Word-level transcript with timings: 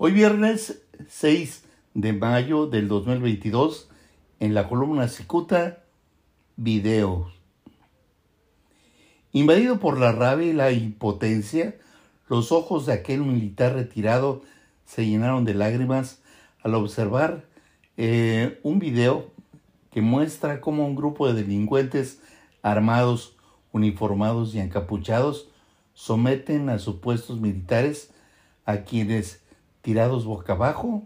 Hoy 0.00 0.12
viernes 0.12 0.80
6 1.08 1.64
de 1.94 2.12
mayo 2.12 2.68
del 2.68 2.86
2022, 2.86 3.88
en 4.38 4.54
la 4.54 4.68
columna 4.68 5.08
Cicuta, 5.08 5.82
videos. 6.54 7.32
Invadido 9.32 9.80
por 9.80 9.98
la 9.98 10.12
rabia 10.12 10.46
y 10.46 10.52
la 10.52 10.70
impotencia, 10.70 11.74
los 12.28 12.52
ojos 12.52 12.86
de 12.86 12.92
aquel 12.92 13.22
militar 13.22 13.74
retirado 13.74 14.42
se 14.84 15.04
llenaron 15.04 15.44
de 15.44 15.54
lágrimas 15.54 16.20
al 16.62 16.76
observar 16.76 17.46
eh, 17.96 18.60
un 18.62 18.78
video 18.78 19.32
que 19.90 20.00
muestra 20.00 20.60
cómo 20.60 20.86
un 20.86 20.94
grupo 20.94 21.26
de 21.26 21.42
delincuentes 21.42 22.20
armados, 22.62 23.34
uniformados 23.72 24.54
y 24.54 24.60
encapuchados 24.60 25.48
someten 25.92 26.68
a 26.68 26.78
supuestos 26.78 27.40
militares 27.40 28.12
a 28.64 28.84
quienes, 28.84 29.42
tirados 29.82 30.24
boca 30.24 30.54
abajo, 30.54 31.04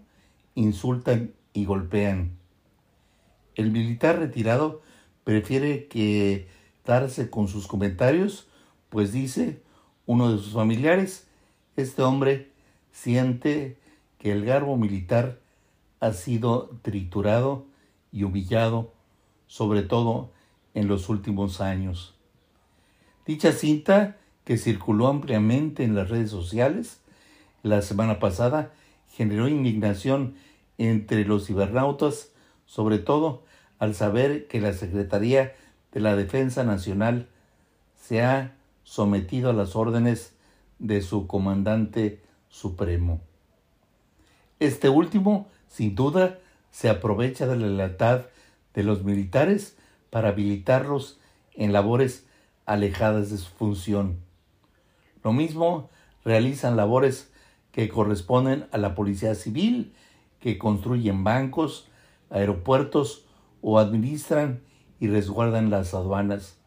insultan 0.55 1.33
y 1.53 1.65
golpean. 1.65 2.37
El 3.55 3.71
militar 3.71 4.19
retirado 4.19 4.83
prefiere 5.25 5.89
quedarse 5.89 7.31
con 7.31 7.49
sus 7.49 7.67
comentarios, 7.67 8.49
pues 8.89 9.13
dice 9.13 9.63
uno 10.07 10.33
de 10.33 10.39
sus 10.39 10.55
familiares, 10.55 11.29
este 11.77 12.03
hombre 12.03 12.51
siente 12.91 13.79
que 14.19 14.33
el 14.33 14.45
garbo 14.45 14.77
militar 14.77 15.39
ha 16.01 16.13
sido 16.13 16.71
triturado 16.83 17.67
y 18.11 18.25
humillado, 18.25 18.93
sobre 19.47 19.83
todo 19.83 20.31
en 20.75 20.89
los 20.89 21.09
últimos 21.09 21.61
años. 21.61 22.15
Dicha 23.27 23.53
cinta, 23.53 24.17
que 24.45 24.59
circuló 24.59 25.07
ampliamente 25.07 25.85
en 25.85 25.95
las 25.95 26.11
redes 26.11 26.31
sociales 26.31 27.01
la 27.63 27.83
semana 27.83 28.19
pasada, 28.19 28.73
generó 29.11 29.49
indignación 29.49 30.35
entre 30.79 31.25
los 31.25 31.47
cibernautas, 31.47 32.31
sobre 32.67 32.99
todo 32.99 33.45
al 33.79 33.95
saber 33.95 34.47
que 34.49 34.61
la 34.61 34.73
Secretaría 34.73 35.55
de 35.93 36.01
la 36.01 36.17
Defensa 36.17 36.65
Nacional 36.65 37.29
se 38.01 38.23
ha 38.23 38.55
sometido 38.85 39.51
a 39.51 39.53
las 39.53 39.77
órdenes 39.77 40.35
de 40.79 41.03
su 41.03 41.27
comandante 41.27 42.21
supremo. 42.49 43.21
Este 44.59 44.89
último, 44.89 45.49
sin 45.69 45.95
duda, 45.95 46.39
se 46.71 46.89
aprovecha 46.89 47.47
de 47.47 47.57
la 47.57 47.67
lealtad 47.67 48.23
de 48.75 48.83
los 48.83 49.05
militares 49.05 49.77
para 50.11 50.29
habilitarlos 50.29 51.19
en 51.55 51.73
labores 51.73 52.27
alejadas 52.67 53.31
de 53.31 53.39
su 53.39 53.51
función. 53.51 54.19
Lo 55.23 55.33
mismo 55.33 55.91
realizan 56.25 56.77
labores 56.77 57.32
que 57.73 57.89
corresponden 57.89 58.67
a 58.71 58.79
la 58.79 58.95
policía 58.95 59.35
civil, 59.35 59.95
que 60.41 60.59
construyen 60.59 61.25
bancos, 61.25 61.89
aeropuertos 62.31 63.25
o 63.63 63.79
administran 63.79 64.63
y 65.01 65.09
resguardan 65.09 65.71
las 65.71 65.95
aduanas. 65.95 66.59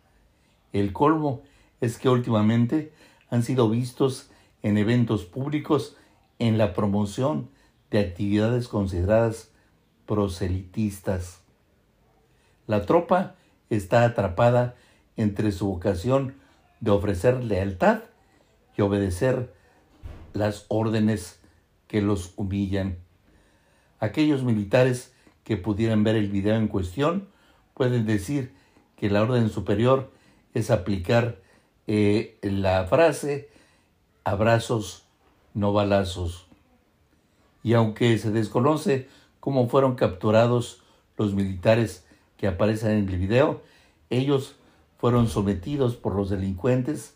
El 0.73 0.92
colmo 0.92 1.44
es 1.80 1.97
que 1.97 2.09
últimamente 2.09 2.92
han 3.30 3.44
sido 3.44 3.70
vistos 3.70 4.30
en 4.62 4.78
eventos 4.78 5.25
públicos 5.25 5.95
en 6.39 6.58
la 6.58 6.73
promoción 6.73 7.50
de 7.92 8.00
actividades 8.00 8.67
consideradas 8.67 9.52
proselitistas. 10.06 11.42
La 12.67 12.86
tropa 12.86 13.36
está 13.69 14.03
atrapada 14.03 14.75
entre 15.17 15.52
su 15.52 15.67
vocación 15.67 16.36
de 16.80 16.92
ofrecer 16.92 17.44
lealtad 17.44 18.00
y 18.75 18.81
obedecer 18.81 19.53
las 20.36 20.66
órdenes 20.67 21.39
que 21.88 22.02
los 22.02 22.33
humillan. 22.36 22.97
Aquellos 24.00 24.44
militares 24.44 25.14
que 25.44 25.58
pudieran 25.58 26.03
ver 26.03 26.16
el 26.16 26.30
video 26.30 26.55
en 26.55 26.67
cuestión 26.67 27.30
pueden 27.73 28.05
decir 28.05 28.53
que 28.97 29.09
la 29.09 29.22
orden 29.22 29.50
superior 29.50 30.12
es 30.53 30.72
aplicar 30.72 31.40
eh, 31.88 32.38
la 32.41 32.85
frase 32.85 33.50
abrazos, 34.24 35.03
no 35.53 35.72
balazos. 35.72 36.47
Y 37.63 37.74
aunque 37.74 38.18
se 38.18 38.31
desconoce 38.31 39.07
cómo 39.40 39.69
fueron 39.69 39.95
capturados 39.95 40.81
los 41.18 41.34
militares 41.34 42.06
que 42.38 42.47
aparecen 42.47 42.91
en 42.91 43.09
el 43.09 43.18
video, 43.18 43.62
ellos 44.09 44.56
fueron 44.97 45.28
sometidos 45.29 45.95
por 45.95 46.16
los 46.16 46.29
delincuentes, 46.29 47.16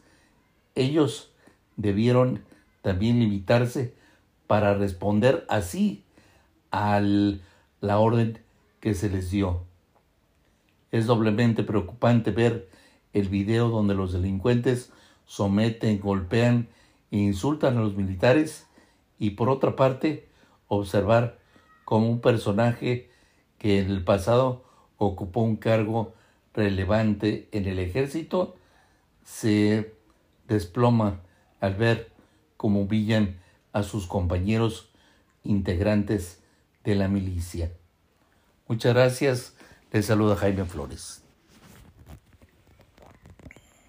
ellos 0.76 1.32
debieron 1.76 2.44
también 2.82 3.20
limitarse 3.20 3.94
para 4.48 4.74
responder 4.74 5.46
así 5.50 6.04
a 6.72 7.02
la 7.02 8.00
orden 8.00 8.40
que 8.80 8.94
se 8.94 9.10
les 9.10 9.32
dio. 9.32 9.64
Es 10.92 11.06
doblemente 11.06 11.64
preocupante 11.64 12.32
ver 12.32 12.70
el 13.14 13.28
video 13.30 13.70
donde 13.70 13.96
los 13.96 14.14
delincuentes 14.14 14.92
someten, 15.26 16.00
golpean 16.00 16.68
e 17.12 17.18
insultan 17.18 17.78
a 17.78 17.82
los 17.82 17.96
militares 17.96 18.68
y 19.18 19.32
por 19.32 19.50
otra 19.50 19.76
parte 19.76 20.28
observar 20.68 21.40
como 21.86 22.10
un 22.10 22.22
personaje 22.22 23.10
que 23.58 23.80
en 23.80 23.92
el 23.92 24.04
pasado 24.04 24.64
ocupó 24.98 25.42
un 25.42 25.58
cargo 25.58 26.14
relevante 26.54 27.48
en 27.52 27.66
el 27.66 27.80
ejército 27.80 28.56
se 29.24 29.94
desploma 30.48 31.22
al 31.60 31.76
ver 31.76 32.12
cómo 32.60 32.82
humillan 32.82 33.38
a 33.72 33.84
sus 33.84 34.06
compañeros 34.06 34.90
integrantes 35.46 36.42
de 36.84 36.94
la 36.96 37.08
milicia. 37.08 37.72
Muchas 38.68 38.94
gracias. 38.94 39.56
Les 39.94 40.08
saluda 40.08 40.36
Jaime 40.36 40.66
Flores. 40.66 41.24